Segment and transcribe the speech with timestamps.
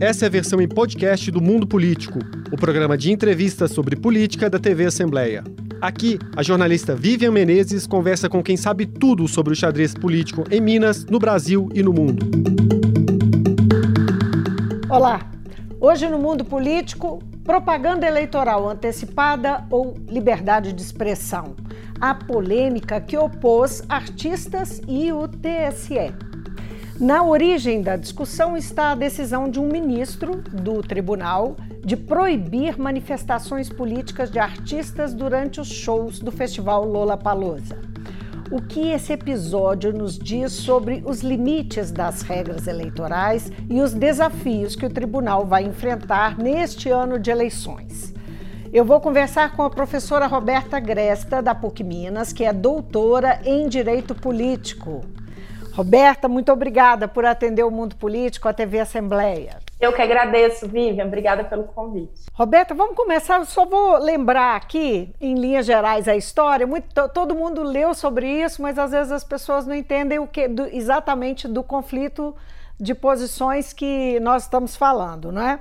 [0.00, 4.48] Essa é a versão em podcast do Mundo Político, o programa de entrevistas sobre política
[4.48, 5.44] da TV Assembleia.
[5.78, 10.58] Aqui, a jornalista Vivian Menezes conversa com quem sabe tudo sobre o xadrez político em
[10.58, 12.26] Minas, no Brasil e no mundo.
[14.88, 15.20] Olá!
[15.78, 21.54] Hoje no Mundo Político, propaganda eleitoral antecipada ou liberdade de expressão?
[22.00, 26.29] A polêmica que opôs artistas e o TSE.
[27.00, 33.70] Na origem da discussão está a decisão de um ministro do tribunal de proibir manifestações
[33.70, 37.78] políticas de artistas durante os shows do festival Lola Palosa.
[38.50, 44.76] O que esse episódio nos diz sobre os limites das regras eleitorais e os desafios
[44.76, 48.12] que o tribunal vai enfrentar neste ano de eleições?
[48.70, 53.66] Eu vou conversar com a professora Roberta Gresta, da PUC Minas, que é doutora em
[53.68, 55.00] Direito Político.
[55.72, 59.58] Roberta, muito obrigada por atender o Mundo Político, a TV Assembleia.
[59.80, 61.06] Eu que agradeço, Vivian.
[61.06, 62.26] Obrigada pelo convite.
[62.34, 63.38] Roberta, vamos começar.
[63.38, 66.66] Eu só vou lembrar aqui, em linhas gerais, a história.
[66.66, 70.48] Muito, todo mundo leu sobre isso, mas às vezes as pessoas não entendem o que
[70.48, 72.34] do, exatamente do conflito
[72.78, 75.60] de posições que nós estamos falando, não é?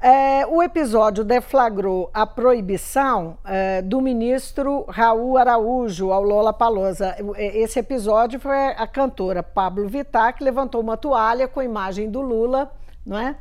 [0.00, 7.16] É, o episódio deflagrou a proibição é, do ministro Raul Araújo ao Lola Palosa.
[7.36, 12.20] Esse episódio foi a cantora Pablo Vittar que levantou uma toalha com a imagem do
[12.20, 12.70] Lula
[13.04, 13.34] não é?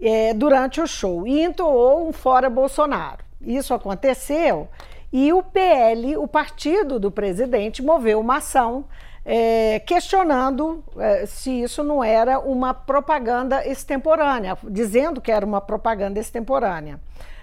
[0.00, 3.22] é durante o show e entoou um fora Bolsonaro.
[3.38, 4.66] Isso aconteceu
[5.12, 8.86] e o PL, o partido do presidente, moveu uma ação
[9.30, 16.18] é, questionando é, se isso não era uma propaganda extemporânea, dizendo que era uma propaganda
[16.18, 16.98] extemporânea.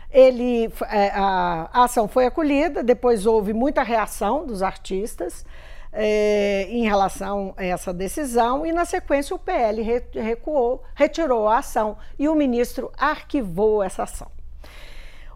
[0.10, 5.46] Ele, é, a, a, ação foi acolhida, depois houve muita reação dos artistas
[5.94, 9.84] é, em relação a essa decisão, e na sequência o PL
[10.16, 14.35] recuou, retirou a ação e o ministro arquivou essa ação.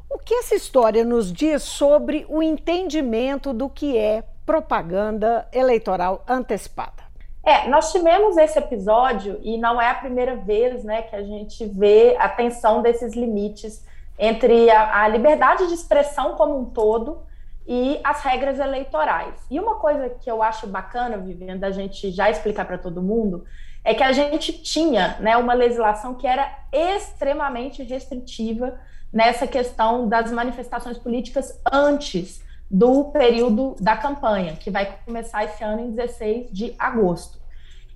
[0.10, 7.04] O que essa história nos diz sobre o entendimento do que é propaganda eleitoral antecipada.
[7.44, 11.64] É, nós tivemos esse episódio e não é a primeira vez né, que a gente
[11.66, 13.86] vê a tensão desses limites
[14.18, 17.22] entre a, a liberdade de expressão como um todo
[17.68, 19.36] e as regras eleitorais.
[19.50, 23.46] E uma coisa que eu acho bacana, Viviane, da gente já explicar para todo mundo,
[23.84, 28.80] é que a gente tinha né, uma legislação que era extremamente restritiva
[29.12, 35.82] nessa questão das manifestações políticas antes do período da campanha, que vai começar esse ano
[35.82, 37.40] em 16 de agosto.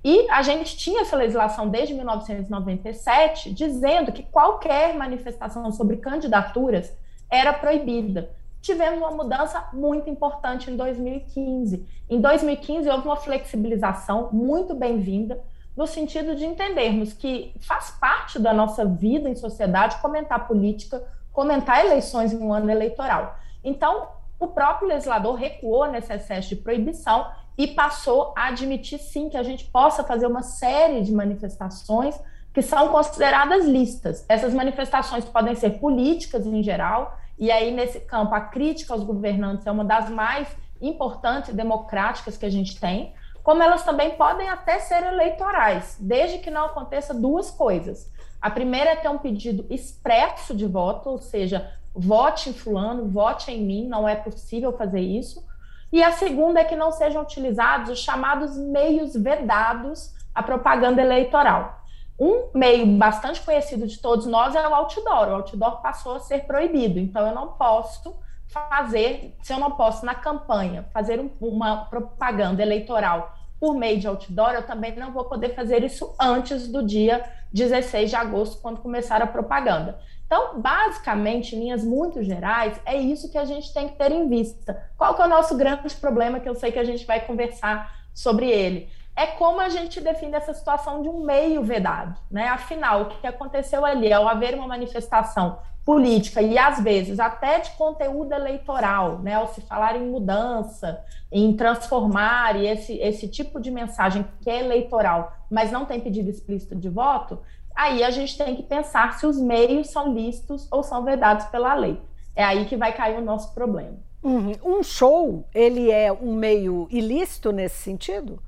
[0.04, 6.92] E a gente tinha essa legislação desde 1997, dizendo que qualquer manifestação sobre candidaturas
[7.30, 8.30] era proibida.
[8.62, 11.86] Tivemos uma mudança muito importante em 2015.
[12.10, 15.42] Em 2015, houve uma flexibilização muito bem-vinda,
[15.76, 21.84] no sentido de entendermos que faz parte da nossa vida em sociedade comentar política, comentar
[21.84, 23.36] eleições em um ano eleitoral.
[23.64, 24.08] Então,
[24.40, 29.44] o próprio legislador recuou nesse excesso de proibição e passou a admitir sim que a
[29.44, 32.20] gente possa fazer uma série de manifestações
[32.54, 34.26] que são consideradas listas.
[34.30, 39.66] Essas manifestações podem ser políticas em geral, e aí nesse campo a crítica aos governantes
[39.66, 40.48] é uma das mais
[40.80, 43.14] importantes democráticas que a gente tem,
[43.44, 48.10] como elas também podem até ser eleitorais, desde que não aconteça duas coisas.
[48.42, 53.52] A primeira é ter um pedido expresso de voto, ou seja, vote em fulano, vote
[53.52, 55.46] em mim, não é possível fazer isso.
[55.92, 61.84] E a segunda é que não sejam utilizados os chamados meios vedados à propaganda eleitoral.
[62.20, 65.28] Um meio bastante conhecido de todos nós é o outdoor.
[65.28, 68.16] O outdoor passou a ser proibido, então eu não posso
[68.54, 74.08] fazer, se eu não posso na campanha fazer um, uma propaganda eleitoral por meio de
[74.08, 78.82] outdoor, eu também não vou poder fazer isso antes do dia 16 de agosto, quando
[78.82, 80.00] começar a propaganda.
[80.26, 84.28] Então, basicamente, em linhas muito gerais, é isso que a gente tem que ter em
[84.28, 84.90] vista.
[84.98, 87.94] Qual que é o nosso grande problema, que eu sei que a gente vai conversar
[88.14, 88.90] sobre ele?
[89.16, 92.48] É como a gente define essa situação de um meio vedado, né?
[92.48, 97.72] Afinal, o que aconteceu ali, ao haver uma manifestação política e às vezes até de
[97.72, 103.70] conteúdo eleitoral, né, ao se falar em mudança, em transformar e esse, esse tipo de
[103.70, 107.40] mensagem que é eleitoral, mas não tem pedido explícito de voto,
[107.76, 111.74] aí a gente tem que pensar se os meios são lícitos ou são vedados pela
[111.74, 112.00] lei.
[112.36, 113.98] É aí que vai cair o nosso problema.
[114.24, 114.54] Uhum.
[114.64, 118.42] Um show, ele é um meio ilícito nesse sentido?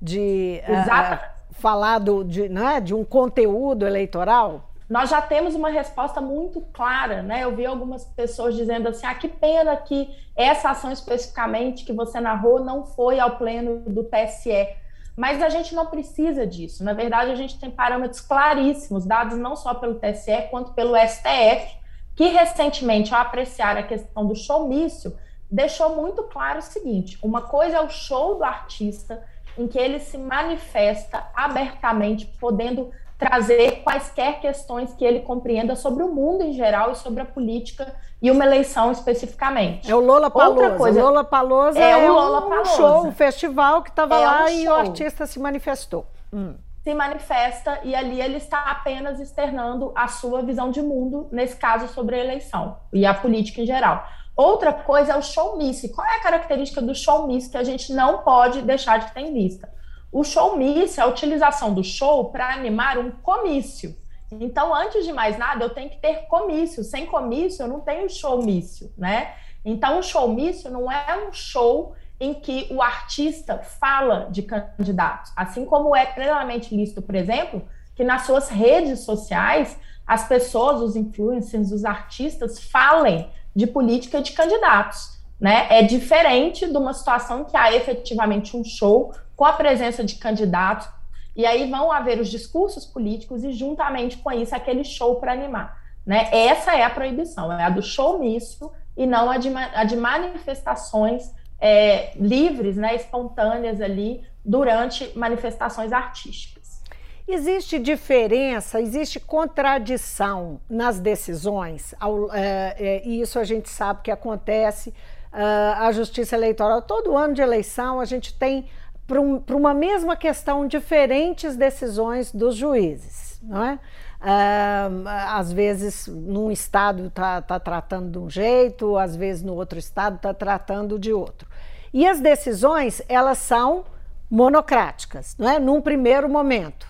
[0.00, 1.18] De uh,
[1.52, 4.73] falar do, de, né, de um conteúdo eleitoral?
[4.88, 7.44] Nós já temos uma resposta muito clara, né?
[7.44, 12.20] Eu vi algumas pessoas dizendo assim: ah, que pena que essa ação especificamente que você
[12.20, 14.68] narrou não foi ao pleno do TSE
[15.16, 16.84] Mas a gente não precisa disso.
[16.84, 21.78] Na verdade, a gente tem parâmetros claríssimos, dados não só pelo TSE, quanto pelo STF,
[22.14, 25.16] que recentemente, ao apreciar a questão do showmício,
[25.50, 29.24] deixou muito claro o seguinte: uma coisa é o show do artista,
[29.56, 36.08] em que ele se manifesta abertamente, podendo trazer quaisquer questões que ele compreenda sobre o
[36.08, 39.90] mundo em geral e sobre a política e uma eleição especificamente.
[39.90, 40.76] É o Lola Palosa.
[40.76, 44.48] Coisa, Lola Palosa é, é Lola um show, um festival que estava é lá um
[44.48, 46.06] e o artista se manifestou.
[46.32, 46.54] Hum.
[46.82, 51.88] Se manifesta e ali ele está apenas externando a sua visão de mundo, nesse caso
[51.88, 54.06] sobre a eleição e a política em geral.
[54.36, 55.94] Outra coisa é o showmice.
[55.94, 59.32] Qual é a característica do showmice que a gente não pode deixar de ter em
[59.32, 59.72] vista?
[60.14, 63.96] O showmice é a utilização do show para animar um comício.
[64.30, 66.84] Então, antes de mais nada, eu tenho que ter comício.
[66.84, 69.34] Sem comício, eu não tenho showmício, né?
[69.64, 75.64] Então, o showmício não é um show em que o artista fala de candidatos, assim
[75.64, 77.66] como é plenamente lícito, por exemplo,
[77.96, 79.76] que nas suas redes sociais
[80.06, 85.18] as pessoas, os influencers, os artistas falem de política de candidatos.
[85.40, 85.66] Né?
[85.68, 90.88] É diferente de uma situação que há efetivamente um show com a presença de candidatos,
[91.36, 95.82] e aí vão haver os discursos políticos e, juntamente com isso, aquele show para animar.
[96.06, 96.28] Né?
[96.30, 101.34] Essa é a proibição, é a do showmício e não a de, a de manifestações
[101.60, 106.82] é, livres, né, espontâneas ali durante manifestações artísticas.
[107.26, 114.10] Existe diferença, existe contradição nas decisões, ao, é, é, e isso a gente sabe que
[114.10, 114.92] acontece.
[115.32, 118.66] Uh, a Justiça Eleitoral, todo ano de eleição, a gente tem,
[119.06, 123.78] para um, uma mesma questão, diferentes decisões dos juízes, não é?
[124.20, 129.78] Uh, às vezes, num estado está tá tratando de um jeito, às vezes no outro
[129.78, 131.46] estado está tratando de outro.
[131.92, 133.84] E as decisões, elas são
[134.30, 135.58] monocráticas, não é?
[135.58, 136.86] Num primeiro momento.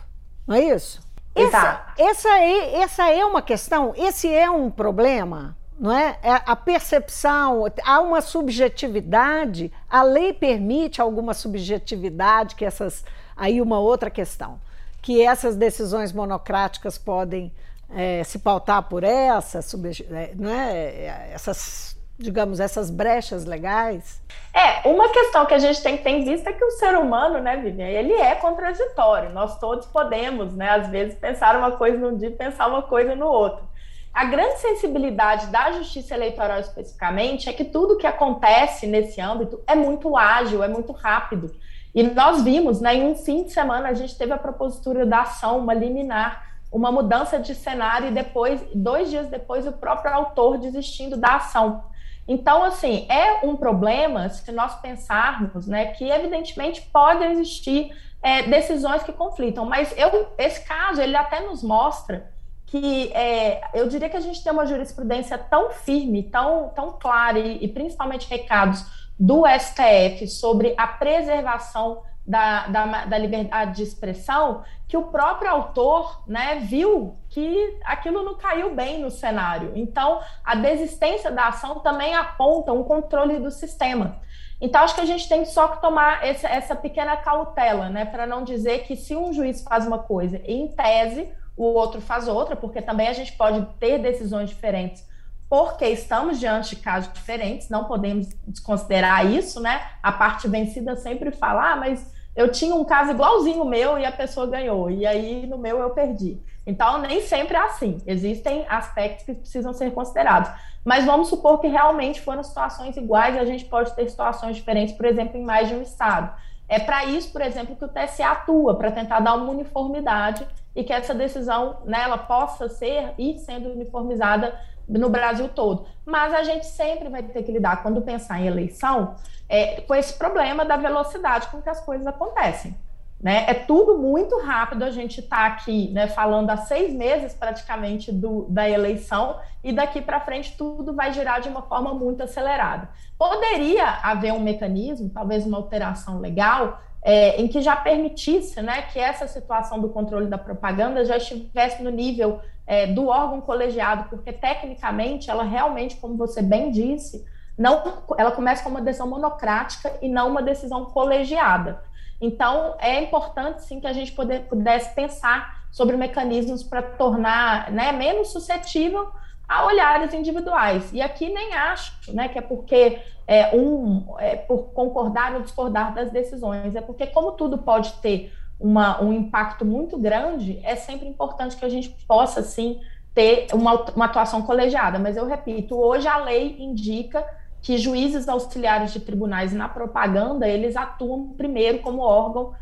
[0.47, 1.03] Não é isso?
[1.35, 6.19] Essa, essa, é, essa é uma questão, esse é um problema, não é?
[6.23, 6.43] é?
[6.47, 13.05] A percepção, há uma subjetividade, a lei permite alguma subjetividade, que essas.
[13.37, 14.61] Aí uma outra questão,
[15.03, 17.53] que essas decisões monocráticas podem
[17.91, 21.31] é, se pautar por essa, é, não é?
[21.33, 24.23] essas digamos, essas brechas legais?
[24.53, 26.97] É, uma questão que a gente tem que ter em vista é que o ser
[26.97, 29.31] humano, né, Vivian, ele é contraditório.
[29.31, 33.17] Nós todos podemos, né, às vezes, pensar uma coisa num dia e pensar uma coisa
[33.17, 33.65] no outro.
[34.15, 39.75] A grande sensibilidade da justiça eleitoral especificamente é que tudo que acontece nesse âmbito é
[39.75, 41.53] muito ágil, é muito rápido.
[41.93, 45.23] E nós vimos, né, em um fim de semana, a gente teve a propositura da
[45.23, 50.59] ação, uma liminar, uma mudança de cenário, e depois, dois dias depois, o próprio autor
[50.59, 51.83] desistindo da ação.
[52.27, 57.91] Então, assim, é um problema se nós pensarmos né, que, evidentemente, podem existir
[58.23, 62.33] é, decisões que conflitam, mas eu, esse caso, ele até nos mostra
[62.67, 67.39] que é, eu diria que a gente tem uma jurisprudência tão firme, tão, tão clara,
[67.39, 68.85] e, e principalmente recados
[69.19, 76.23] do STF sobre a preservação da, da, da, liberdade de expressão, que o próprio autor
[76.27, 79.73] né, viu que aquilo não caiu bem no cenário.
[79.75, 84.21] Então, a desistência da ação também aponta um controle do sistema.
[84.61, 88.27] Então, acho que a gente tem só que tomar essa, essa pequena cautela, né, para
[88.27, 92.57] não dizer que se um juiz faz uma coisa em tese, o outro faz outra,
[92.57, 95.05] porque também a gente pode ter decisões diferentes
[95.49, 99.83] porque estamos diante de casos diferentes, não podemos desconsiderar isso, né?
[100.03, 104.05] A parte vencida sempre fala, ah, mas eu tinha um caso igualzinho o meu e
[104.05, 106.41] a pessoa ganhou, e aí no meu eu perdi.
[106.67, 107.99] Então, nem sempre é assim.
[108.07, 110.51] Existem aspectos que precisam ser considerados.
[110.85, 114.97] Mas vamos supor que realmente foram situações iguais e a gente pode ter situações diferentes,
[114.97, 116.35] por exemplo, em mais de um estado.
[116.67, 120.45] É para isso, por exemplo, que o TSE atua, para tentar dar uma uniformidade
[120.75, 125.87] e que essa decisão né, ela possa ser e sendo uniformizada no Brasil todo.
[126.05, 129.15] Mas a gente sempre vai ter que lidar, quando pensar em eleição,
[129.49, 132.77] é, com esse problema da velocidade com que as coisas acontecem.
[133.25, 133.47] Né?
[133.49, 134.85] É tudo muito rápido.
[134.85, 140.03] A gente está aqui né, falando há seis meses praticamente do, da eleição e daqui
[140.03, 142.91] para frente tudo vai girar de uma forma muito acelerada.
[143.17, 148.99] Poderia haver um mecanismo, talvez uma alteração legal, é, em que já permitisse né, que
[148.99, 154.33] essa situação do controle da propaganda já estivesse no nível é, do órgão colegiado, porque
[154.33, 157.23] tecnicamente ela realmente, como você bem disse,
[157.59, 161.83] não, ela começa com uma decisão monocrática e não uma decisão colegiada.
[162.19, 167.93] Então, é importante, sim, que a gente poder, pudesse pensar sobre mecanismos para tornar né,
[167.93, 169.13] menos suscetível
[169.49, 170.91] a olhares individuais.
[170.93, 175.95] E aqui nem acho né, que é porque é, um é, por concordar ou discordar
[175.95, 181.09] das decisões, é porque, como tudo pode ter uma, um impacto muito grande, é sempre
[181.09, 182.81] importante que a gente possa, sim,
[183.15, 184.99] ter uma, uma atuação colegiada.
[184.99, 187.25] Mas eu repito, hoje a lei indica
[187.63, 192.53] que juízes auxiliares de tribunais na propaganda, eles atuam primeiro como órgão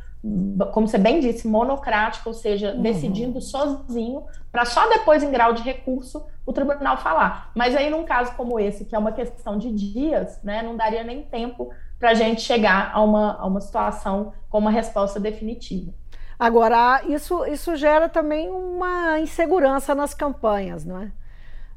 [0.72, 2.82] como você bem disse, monocrático, ou seja, uhum.
[2.82, 7.50] decidindo sozinho, para só depois, em grau de recurso, o tribunal falar.
[7.54, 11.02] Mas aí, num caso como esse, que é uma questão de dias, né, não daria
[11.02, 15.92] nem tempo para a gente chegar a uma, a uma situação com uma resposta definitiva.
[16.38, 21.12] Agora, isso, isso gera também uma insegurança nas campanhas, não é?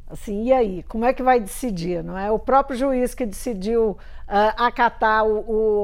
[0.07, 2.03] Assim, e aí, como é que vai decidir?
[2.03, 3.97] Não é o próprio juiz que decidiu uh,
[4.55, 5.39] acatar o,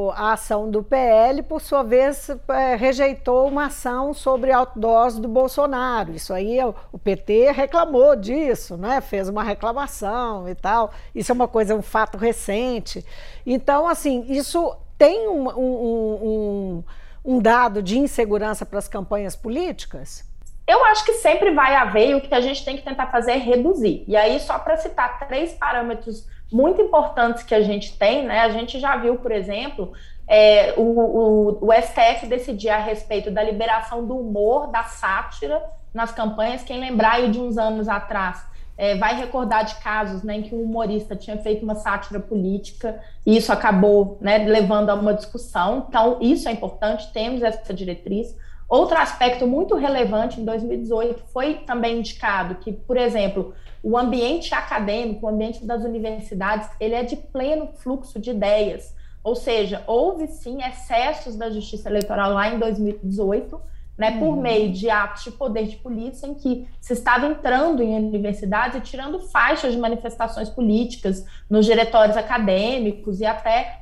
[0.07, 5.27] o, a ação do PL, por sua vez, é, rejeitou uma ação sobre outdoors do
[5.27, 6.13] Bolsonaro.
[6.13, 6.59] Isso aí
[6.91, 9.01] o PT reclamou disso, né?
[9.01, 10.91] Fez uma reclamação e tal.
[11.15, 13.03] Isso é uma coisa, um fato recente.
[13.43, 16.83] Então, assim, isso tem um, um, um,
[17.25, 20.30] um dado de insegurança para as campanhas políticas?
[20.71, 23.33] Eu acho que sempre vai haver e o que a gente tem que tentar fazer
[23.33, 24.05] é reduzir.
[24.07, 28.39] E aí, só para citar três parâmetros muito importantes que a gente tem, né?
[28.39, 29.91] A gente já viu, por exemplo,
[30.25, 35.61] é, o, o, o, STF decidir a respeito da liberação do humor, da sátira
[35.93, 36.63] nas campanhas.
[36.63, 38.41] Quem lembrar aí de uns anos atrás
[38.77, 42.97] é, vai recordar de casos né, em que um humorista tinha feito uma sátira política
[43.25, 45.85] e isso acabou né, levando a uma discussão.
[45.89, 48.33] Então, isso é importante, temos essa diretriz.
[48.71, 55.25] Outro aspecto muito relevante em 2018 foi também indicado que, por exemplo, o ambiente acadêmico,
[55.25, 58.95] o ambiente das universidades, ele é de pleno fluxo de ideias.
[59.21, 63.59] Ou seja, houve sim excessos da justiça eleitoral lá em 2018,
[63.97, 64.41] né, por uhum.
[64.41, 68.81] meio de atos de poder de polícia em que se estava entrando em universidades e
[68.81, 73.80] tirando faixas de manifestações políticas nos diretórios acadêmicos e até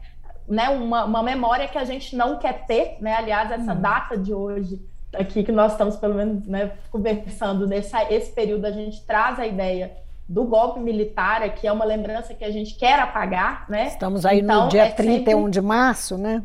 [0.50, 3.16] né, uma, uma memória que a gente não quer ter, né?
[3.16, 3.82] Aliás, essa hum.
[3.82, 4.82] data de hoje
[5.14, 9.48] aqui que nós estamos pelo menos né, conversando nesse esse período a gente traz a
[9.48, 9.92] ideia
[10.28, 13.88] do golpe militar, que é uma lembrança que a gente quer apagar, né?
[13.88, 15.52] Estamos aí então, no dia é 31 sempre...
[15.52, 16.44] de março, né?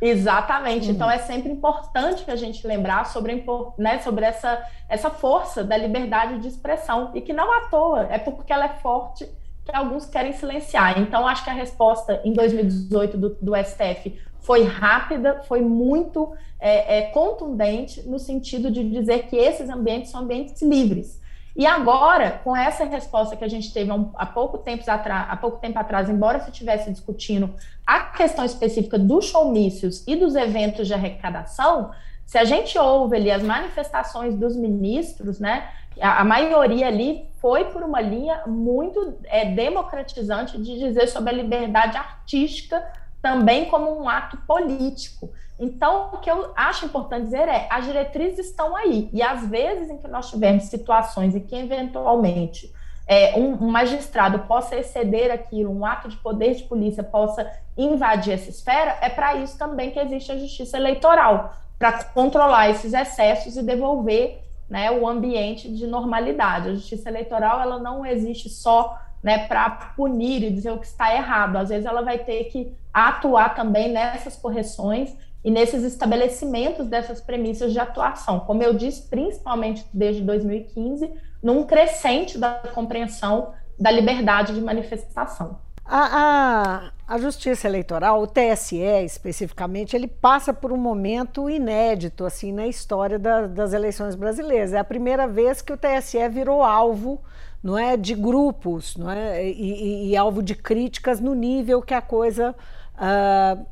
[0.00, 0.88] Exatamente.
[0.88, 0.94] Uhum.
[0.94, 3.44] Então é sempre importante que a gente lembrar sobre,
[3.76, 8.18] né, sobre essa, essa força da liberdade de expressão e que não à toa, é
[8.18, 9.28] porque ela é forte
[9.68, 10.98] que alguns querem silenciar.
[10.98, 16.98] Então, acho que a resposta em 2018 do, do STF foi rápida, foi muito é,
[16.98, 21.20] é, contundente no sentido de dizer que esses ambientes são ambientes livres.
[21.54, 25.58] E agora, com essa resposta que a gente teve há, pouco, tempo atrás, há pouco
[25.58, 27.52] tempo atrás, embora se estivesse discutindo
[27.84, 31.90] a questão específica dos showmícios e dos eventos de arrecadação,
[32.28, 35.66] se a gente ouve ali as manifestações dos ministros, né,
[35.98, 41.32] a, a maioria ali foi por uma linha muito é, democratizante de dizer sobre a
[41.32, 42.86] liberdade artística
[43.22, 45.30] também como um ato político.
[45.58, 49.88] Então, o que eu acho importante dizer é: as diretrizes estão aí, e às vezes
[49.88, 52.70] em que nós tivermos situações em que, eventualmente,
[53.06, 58.34] é, um, um, magistrado possa exceder aquilo, um ato de poder de polícia possa invadir
[58.34, 63.56] essa esfera, é para isso também que existe a justiça eleitoral para controlar esses excessos
[63.56, 66.68] e devolver né, o ambiente de normalidade.
[66.68, 71.14] A justiça eleitoral ela não existe só né, para punir e dizer o que está
[71.14, 71.56] errado.
[71.56, 77.72] Às vezes ela vai ter que atuar também nessas correções e nesses estabelecimentos dessas premissas
[77.72, 78.40] de atuação.
[78.40, 81.10] Como eu disse, principalmente desde 2015,
[81.42, 85.60] num crescente da compreensão da liberdade de manifestação.
[85.90, 92.52] A, a, a, Justiça Eleitoral, o TSE especificamente, ele passa por um momento inédito assim
[92.52, 94.74] na história da, das eleições brasileiras.
[94.74, 97.18] É a primeira vez que o TSE virou alvo
[97.62, 101.94] não é, de grupos não é, e, e, e alvo de críticas no nível que
[101.94, 102.54] a coisa.
[102.94, 103.66] Uh,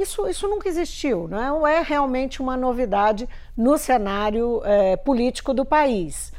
[0.00, 1.76] isso, isso nunca existiu, não é?
[1.76, 6.32] é realmente uma novidade no cenário é, político do país.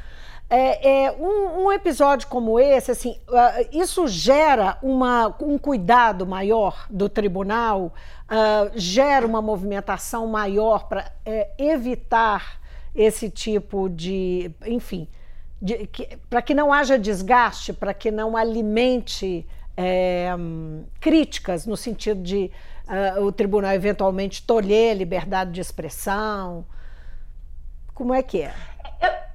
[0.53, 6.87] É, é, um, um, episódio como esse, assim, uh, isso gera uma, um cuidado maior
[6.89, 7.93] do tribunal,
[8.29, 12.59] uh, gera uma movimentação maior para é, evitar
[12.93, 15.07] esse tipo de, enfim,
[16.29, 20.31] para que não haja desgaste, para que não alimente é,
[20.99, 22.51] críticas no sentido de
[23.17, 26.65] uh, o tribunal eventualmente tolher liberdade de expressão.
[27.93, 28.53] Como é que é?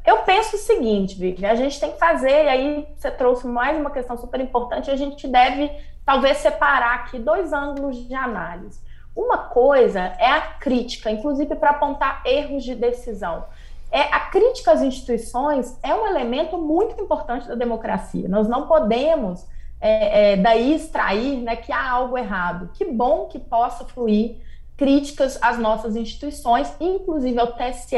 [0.06, 3.76] Eu penso o seguinte, Vicky, a gente tem que fazer, e aí você trouxe mais
[3.76, 5.68] uma questão super importante, a gente deve
[6.04, 8.80] talvez separar aqui dois ângulos de análise.
[9.16, 13.46] Uma coisa é a crítica, inclusive para apontar erros de decisão.
[13.90, 18.28] é, a crítica às instituições é um elemento muito importante da democracia.
[18.28, 19.46] Nós não podemos
[19.80, 22.70] é, é, daí extrair né, que há algo errado.
[22.74, 24.36] Que bom que possa fluir
[24.76, 27.96] críticas às nossas instituições, inclusive ao TSE,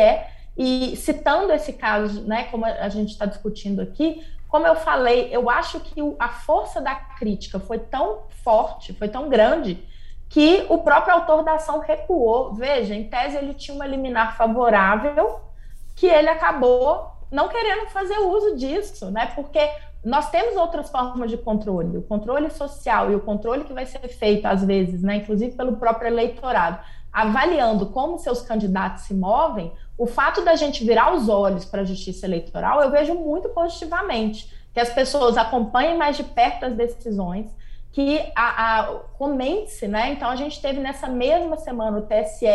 [0.59, 5.49] e citando esse caso, né, como a gente está discutindo aqui, como eu falei, eu
[5.49, 9.87] acho que a força da crítica foi tão forte, foi tão grande,
[10.29, 12.55] que o próprio autor da ação recuou.
[12.55, 15.41] Veja, em tese ele tinha uma liminar favorável,
[15.95, 19.27] que ele acabou não querendo fazer uso disso, né?
[19.35, 19.61] Porque
[20.05, 24.07] nós temos outras formas de controle, o controle social e o controle que vai ser
[24.09, 26.79] feito, às vezes, né, inclusive pelo próprio eleitorado,
[27.12, 31.85] avaliando como seus candidatos se movem, o fato da gente virar os olhos para a
[31.85, 37.47] justiça eleitoral, eu vejo muito positivamente, que as pessoas acompanhem mais de perto as decisões,
[37.90, 38.87] que a, a
[39.19, 40.12] comente-se, né?
[40.12, 42.47] Então, a gente teve nessa mesma semana o TSE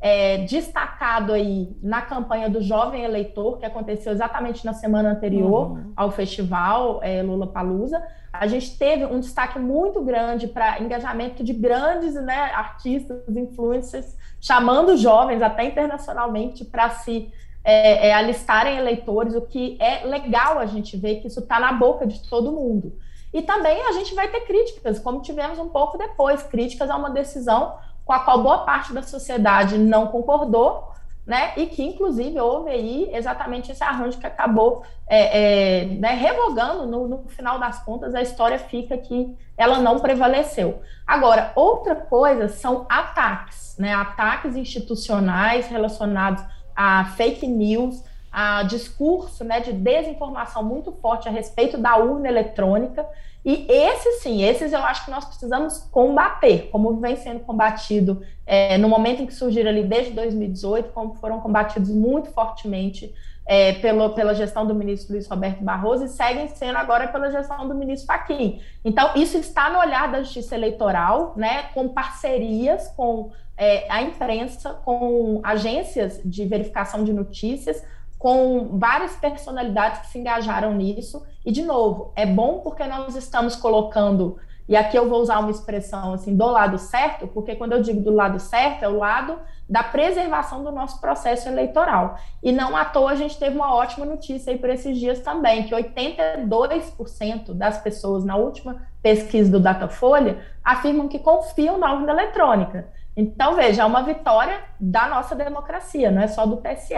[0.00, 5.92] é, destacado aí na campanha do jovem eleitor, que aconteceu exatamente na semana anterior uhum.
[5.96, 8.00] ao festival é, Lula Palusa.
[8.32, 14.14] A gente teve um destaque muito grande para engajamento de grandes né, artistas, influencers,
[14.46, 17.32] chamando jovens, até internacionalmente, para se
[17.64, 21.72] é, é, alistarem eleitores, o que é legal a gente ver que isso está na
[21.72, 22.96] boca de todo mundo.
[23.34, 27.10] E também a gente vai ter críticas, como tivemos um pouco depois, críticas a uma
[27.10, 27.74] decisão
[28.04, 30.92] com a qual boa parte da sociedade não concordou,
[31.26, 31.52] né?
[31.56, 37.08] E que, inclusive, houve aí exatamente esse arranjo que acabou é, é, né, revogando, no,
[37.08, 40.80] no, final das contas, a história fica que ela não prevaleceu.
[41.04, 43.92] Agora, outra coisa são ataques, né?
[43.92, 46.44] Ataques institucionais relacionados
[46.76, 53.04] a fake news, a discurso né, de desinformação muito forte a respeito da urna eletrônica.
[53.46, 58.76] E esses sim, esses eu acho que nós precisamos combater, como vem sendo combatido é,
[58.76, 63.14] no momento em que surgiram ali desde 2018, como foram combatidos muito fortemente
[63.46, 67.68] é, pelo, pela gestão do ministro Luiz Roberto Barroso e seguem sendo agora pela gestão
[67.68, 68.60] do ministro Fachin.
[68.84, 74.74] Então, isso está no olhar da justiça eleitoral, né, com parcerias com é, a imprensa,
[74.84, 77.80] com agências de verificação de notícias,
[78.18, 81.24] com várias personalidades que se engajaram nisso.
[81.44, 84.38] E, de novo, é bom porque nós estamos colocando,
[84.68, 88.00] e aqui eu vou usar uma expressão assim, do lado certo, porque quando eu digo
[88.00, 89.38] do lado certo, é o lado
[89.68, 92.16] da preservação do nosso processo eleitoral.
[92.42, 95.64] E não à toa a gente teve uma ótima notícia aí por esses dias também,
[95.64, 102.88] que 82% das pessoas, na última pesquisa do Datafolha, afirmam que confiam na urna eletrônica.
[103.16, 106.94] Então, veja, é uma vitória da nossa democracia, não é só do TSE.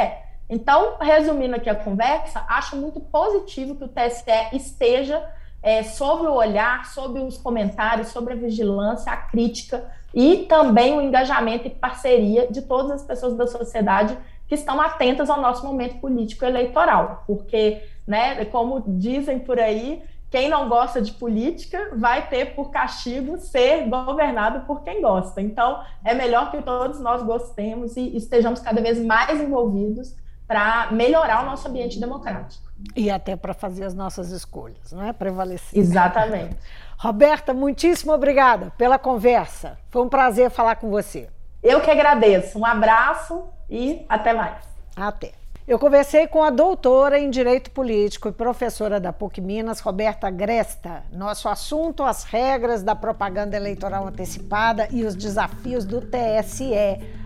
[0.49, 5.23] Então, resumindo aqui a conversa, acho muito positivo que o TSE esteja
[5.63, 9.85] é, sobre o olhar, sobre os comentários, sobre a vigilância, a crítica
[10.15, 15.29] e também o engajamento e parceria de todas as pessoas da sociedade que estão atentas
[15.29, 21.13] ao nosso momento político eleitoral, porque, né, como dizem por aí, quem não gosta de
[21.13, 25.41] política vai ter por castigo ser governado por quem gosta.
[25.43, 30.15] Então, é melhor que todos nós gostemos e estejamos cada vez mais envolvidos
[30.49, 32.67] para melhorar o nosso ambiente democrático.
[32.97, 35.13] E até para fazer as nossas escolhas, não é?
[35.13, 35.79] Prevalecer.
[35.79, 36.57] Exatamente.
[36.97, 39.79] Roberta, muitíssimo obrigada pela conversa.
[39.91, 41.29] Foi um prazer falar com você.
[41.63, 42.59] Eu que agradeço.
[42.59, 44.65] Um abraço e até mais.
[44.97, 45.38] Até.
[45.69, 51.03] Eu conversei com a doutora em Direito Político e professora da PUC Minas, Roberta Gresta.
[51.13, 56.73] Nosso assunto: as regras da propaganda eleitoral antecipada e os desafios do TSE,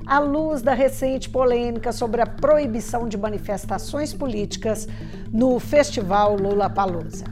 [0.04, 4.88] à luz da recente polêmica sobre a proibição de manifestações políticas
[5.32, 7.24] no Festival Lula Palusa.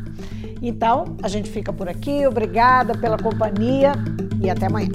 [0.63, 2.25] Então, a gente fica por aqui.
[2.25, 3.95] Obrigada pela companhia
[4.41, 4.91] e até amanhã.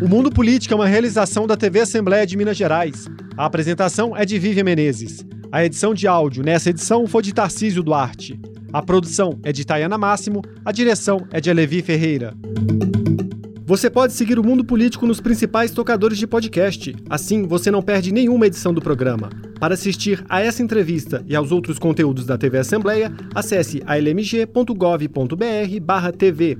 [0.00, 3.06] O Mundo Político é uma realização da TV Assembleia de Minas Gerais.
[3.36, 5.26] A apresentação é de Vivian Menezes.
[5.52, 8.40] A edição de áudio nessa edição foi de Tarcísio Duarte.
[8.72, 12.32] A produção é de Tayana Máximo, a direção é de Alevi Ferreira.
[13.66, 16.96] Você pode seguir o Mundo Político nos principais tocadores de podcast.
[17.08, 19.28] Assim, você não perde nenhuma edição do programa.
[19.60, 26.58] Para assistir a essa entrevista e aos outros conteúdos da TV Assembleia, acesse almg.gov.br/tv.